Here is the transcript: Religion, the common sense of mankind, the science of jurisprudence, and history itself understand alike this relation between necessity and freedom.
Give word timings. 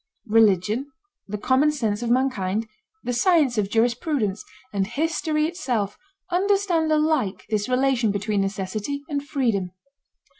Religion, 0.25 0.91
the 1.27 1.37
common 1.37 1.69
sense 1.71 2.01
of 2.01 2.09
mankind, 2.09 2.67
the 3.03 3.13
science 3.13 3.59
of 3.59 3.69
jurisprudence, 3.69 4.43
and 4.73 4.87
history 4.87 5.45
itself 5.45 5.95
understand 6.31 6.91
alike 6.91 7.45
this 7.51 7.69
relation 7.69 8.09
between 8.09 8.41
necessity 8.41 9.03
and 9.09 9.27
freedom. 9.27 9.69